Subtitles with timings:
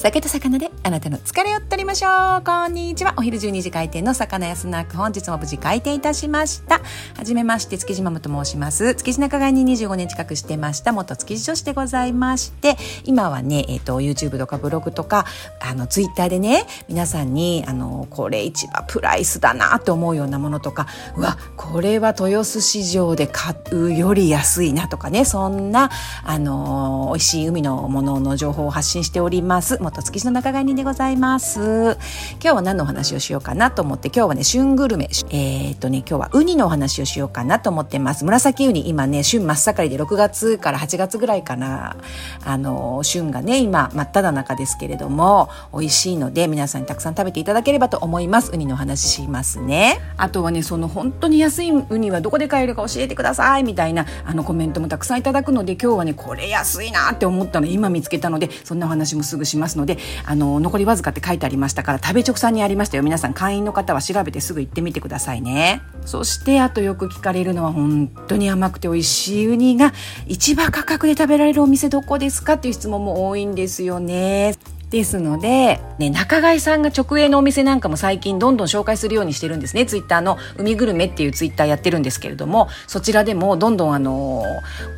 [0.00, 2.42] 酒と魚であなたの疲れを取りましょう。
[2.42, 3.12] こんにちは。
[3.18, 4.96] お昼12時開店の魚屋スナック。
[4.96, 6.80] 本日も無事開店いたしました。
[7.18, 8.94] はじめまして、築地ママと申します。
[8.94, 10.92] 築地仲買に25年近くしてました。
[10.92, 15.26] 元築地女子でございまして、今はね、えっ、ー、と、YouTube とかブログとか、
[15.60, 25.90] あの、Twitter でね、皆さんに、あの、これ一番プライスだなと思うようなものとか、うわ、これは豊洲市場で買うより安いなとかね、そんな、
[26.24, 29.89] あの、美味しい海のものの情報を発信しております。
[29.90, 31.58] 元築地の仲買人でございます。
[31.60, 38.24] 今日は何のお話をしようかなと思って、今日はね、旬グルメ、えー、っとね、今日はウニのお話をしようかなと思ってます。
[38.24, 41.96] 紫ウニ、今ね、旬真っ盛りで6月から8月ぐらいかな、
[42.44, 48.52] あの、旬がね、今、真っ只中ですけれども、美味しいので、皆さんにたくさん食べていただければと思います。
[48.52, 50.00] ウニのお話しますね。
[50.16, 63.02] あとはね、その本当に安いウニはどこで買えるか教えてください、みたいな、あの、コメントもたくさんいただくので、今日はね、これ安いなって思ったの今見つけたので、そんなお話もすぐしますので、あの、残りわずかって書いてありましたから、食べ直さんにありましたよ。
[63.02, 65.82] 皆さん会員の方は調べてすぐ行ってみてくださいね。
[66.04, 69.92] そして、あとよく聞かれるのは本当に甘くて美味しいウニが
[70.28, 74.54] 市場価格で食べられるお店どこですかっていう質問も多いんですよね。
[74.90, 79.86] ですので、ね、中貝さんが直営のお店なんかも最近どんどん紹介するようにしてるんですね。
[79.86, 84.42] ツイッターの海グルメっていうツイッターやってるんですけれども、そちらでもどんどんあの、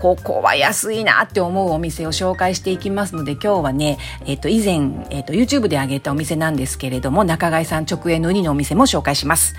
[0.01, 9.55] ここは安いなって思うお店を紹介していきますので、今日はね、えっ、と、以前、えっ、と、YouTube で上げたお店なんですけれども、中貝さん直営のウニのお店も紹介します。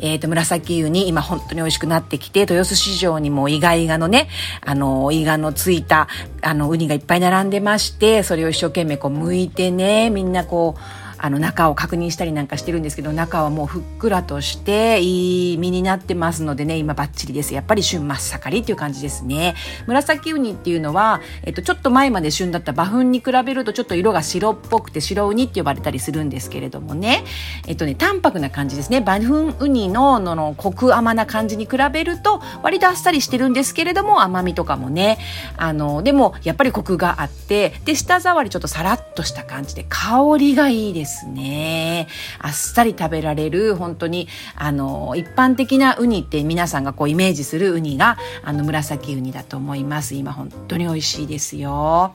[0.00, 4.28] えっ、と、紫ウニ、今本当に美味しくなってきて、豊洲市場にもイガイガのね、
[4.66, 6.08] あの、イガのついた、
[6.42, 9.77] あの、ウニがいっぱい並んでまして、それを一生懸命こう剥いてね、
[10.10, 10.80] みんなこう、
[11.18, 17.54] あの中を確認したりなんかしてるんですけど中はもうふっくらとしていい身になってますのでね今バッチリです。
[17.54, 19.54] やっぱり旬真っ盛りっていう感じですね。
[19.86, 27.24] 紫ウニっていうのは、えっと、ちょっと前まで旬だった馬糞に比べるとちょっと色が白っぽくて白ウニって呼ばれたりするんですけれどもね。
[27.66, 28.98] えっとね淡白な感じですね。
[28.98, 35.18] 馬糞ウニのののコク甘な感じに比べると割とあっさりしてるんですけれども甘みとかもね。
[35.56, 41.07] あのでもやっぱりコクがあってで舌触りちょっとさらっとした感じで香りがいいです。
[41.08, 42.06] ですね。
[42.38, 50.14] あっさり食べられる、本当に、あの、一般的なウニって皆さんがこうイメージするウニが、あの、紫ウニだと思います。
[50.14, 52.14] 今本当に美味しいですよ。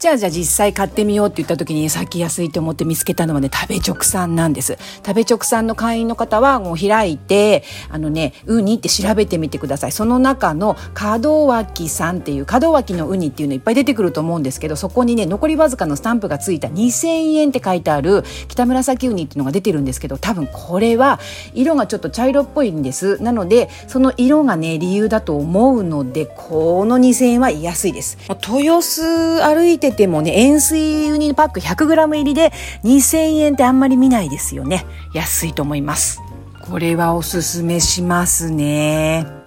[0.00, 4.78] じゃあじゃあ実際買ってみようって言った時にさっき安いと思って見つけたのはね、食べ直産なんです。
[5.04, 9.92] 食べ直産の会員の方はもう開いて、あのね、ウニって調べてみてください。
[9.92, 10.74] その中の
[11.22, 21.20] 門脇さんっていう、門脇のウニっていうのいっぱい出てくると思うんですけど、そこにね、残りわずかのスタンプがついた2000円って書いてある北紫ウニっていうのが出てるんですけど、多分これは
[21.52, 23.22] 色がちょっと茶色っぽいんです。
[23.22, 28.16] なので、その色がね、理由だと思うので、この2000円は安いです。
[28.30, 32.52] 豊洲歩いててもね、塩水ウニパック 100g 入りで
[32.84, 34.86] 2000円ってあんまり見ないですよね。
[35.14, 36.20] 安いと思います。
[36.60, 39.39] これはおすすめしますね。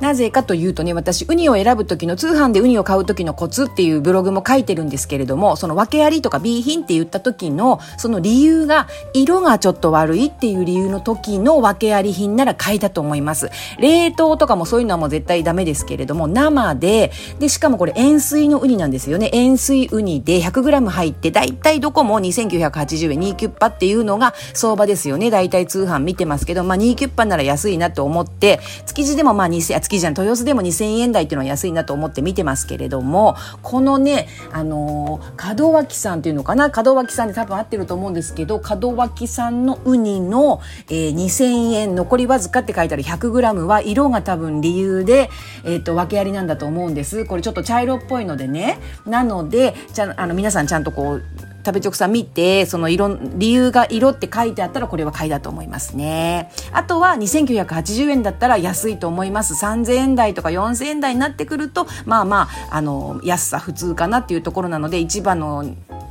[0.00, 13.50] なぜかというとね、私、ウニを選ぶ時の、通販でウニを買う時のコツっていうブログも書いてるんですけれども、その訳ありとか B 品って言った時の、その理由が、色がちょっと悪いっていう理由の時の訳あり品なら買いだと思います。
[13.80, 17.10] 冷凍とかもそういうのはもう絶対ダメですけれども、生で、
[17.40, 19.30] で、しかもこれ塩水のウニなんですよね。
[19.32, 25.30] 塩水ウニで 100g 入って、だいたいどこも2980円、2キュッパっていうのが相場ですよね。
[25.30, 35.20] だいたい通販見てますけど、まあ2キュッパなら安いなと思って、築地でもまあ2000、月じゃん、豊洲でも2000円台っていうのは安いなと思って見てますけれども、このね、あの、
[35.58, 36.70] 門脇さんっていうのかな？
[36.70, 45.30] 門脇さんで多分合ってると思うんですけど、門脇さんのウニの、えー、2000円、残りわずかって書いてある 100g は色が多分理由で、
[45.64, 47.24] えっ、ー、と、訳ありなんだと思うんです。
[47.24, 48.78] これちょっと茶色っぽいのでね。
[49.06, 51.22] なので、じゃあの、皆さんちゃんとこう、
[51.68, 56.50] 食べ直さん見て、その色、理由が色って書いてあったらこれは買いだと思いますね。
[56.72, 59.52] あとは2980円だったら安いと思います。
[59.52, 65.62] 3000円台とか4000円台になってくると、まあまあ、あの、安さ普通かなっていうところなので、一番の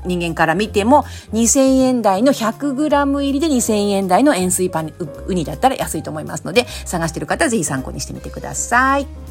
[0.06, 4.94] 人間から見ても2000円台の 100g 入りで2000円台の塩水パン
[5.27, 9.26] ウニだったら安いと思いますので探してる方はぜひ参考にしてみてください。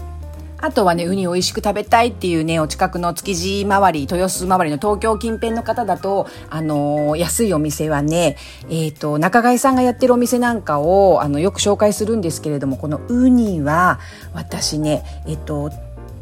[0.58, 8.36] あとはね、ウニ美味しく食べたいっていうね、お近くの築地周り、豊洲周りの東京近辺の方だと、あのー、安いお店はね、
[8.70, 14.00] えっ、ー、と、中貝さんがやってるお店なんかを、あの、よく紹介するんですけれども、このウニは、
[14.32, 15.70] 私ね、えっ、ー、と、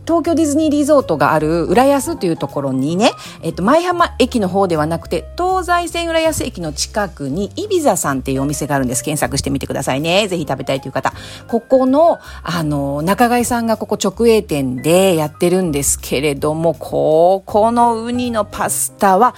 [0.06, 3.10] 東京ディズニーリゾートがある浦安というところにね、
[3.42, 9.02] えっと、舞浜駅の方ではなくて、東西線浦安駅の近くに、イビザさんっていうお店があるんです。
[9.02, 10.28] 検索してみてくださいね。
[10.28, 11.12] ぜひ食べたいという方。
[11.48, 19.34] ここの、あの、中貝さんがここ直営店でやってるんですけれども、ここのウニのパスタは、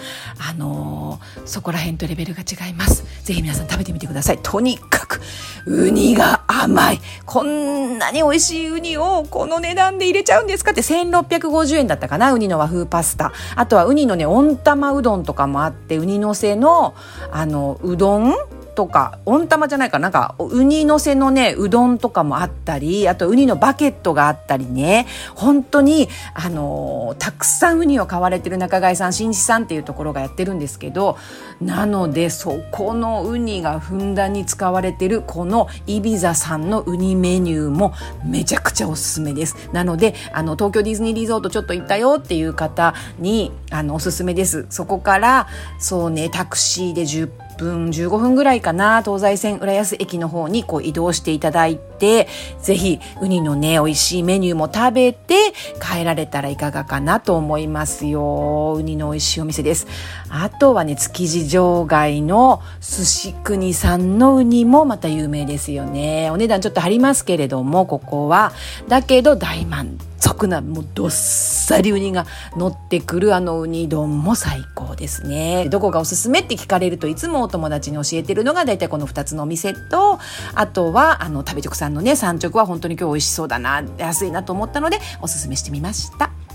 [0.51, 3.05] あの、そこら辺とレベルが違います。
[3.25, 4.39] ぜひ皆さん食べてみてください。
[4.43, 5.21] とにかく、
[5.67, 7.01] ウニが甘い。
[7.25, 10.73] こんなに美味しいウニをこの値段で入れちゃうんですか？
[10.73, 12.33] って1650円だったかな？
[12.33, 13.33] ウニの和風パスタ。
[13.55, 16.95] あとはウニのね、温玉うどんとかもあって、ウニのせの、
[17.31, 18.35] あの、うどん
[18.77, 25.07] とか温玉じゃないかなんかウニのせのねうどんとかもあったりあとウニのバケットがあったりね。
[25.35, 31.17] 本当にあのー、たくさんウニを買われてる中貝さん新地さんっていうところがやってるんですけど
[31.61, 37.95] なのでそこのウニがふんだんに使われてるこのイビザさんのウニメニューも
[38.25, 39.57] めちゃくちゃおすすめです。
[39.73, 44.67] なのであの東京ディズニーリゾートちょっと行ったよっていう方にあのおすすめです。
[44.69, 45.49] そこから
[45.79, 52.29] そうねタクシーで10分15分ぐらいかな東西線浦安駅の方にこう移動していただいて
[52.61, 55.35] ぜひウニのね美味しいメニューも食べて
[55.81, 58.75] 帰られたらいかがかなと思いますよ。
[58.79, 59.87] ウニの美味しいお店です。
[60.29, 66.31] あとはね築地場外の寿司国さんのウニもまた有名ですよね。
[66.31, 68.53] お値段ちょっと張りますけれどもここは
[68.89, 72.27] だけど大満足なもうどっさりウニが
[72.57, 75.69] 乗ってくるあのウニ丼も最高ですね。
[75.69, 80.19] どこがおすすめって聞かれるといつもお友達に教えてるのが大体この2つのお店と
[80.55, 86.46] あとはあの食べ直さんのね産直は本当に今日美味しそうだな安いなと思ったのでおすすめしてみました。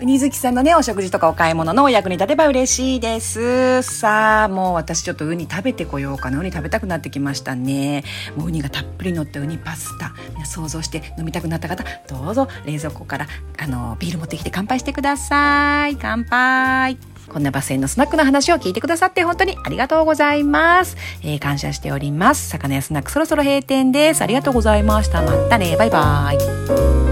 [0.00, 3.82] にずきさんのね、お食事とかお買い物のお役に立てば嬉しいです。
[3.82, 6.38] さあ、もう私ちょっとウニ食べてこようかな。
[6.38, 8.04] ウニ食べたくなってきましたね。
[8.36, 10.12] もうウニがたっぷり乗ったウニパスタ。
[10.44, 13.26] 想像して飲みたくなった方、どうぞ冷蔵庫から、
[13.58, 15.96] あの、ビール持ってきて乾杯してください。
[16.00, 16.98] 乾杯。
[17.28, 20.96] こんなバスへのスナックの話を聞いてくださって本当にありがとうございます。
[21.22, 22.48] えー、感謝しております。
[22.48, 24.22] 魚屋スナックそろそろ閉店です。
[24.22, 25.22] ありがとうございました。
[25.22, 25.76] またね。
[25.76, 27.05] バイバイ。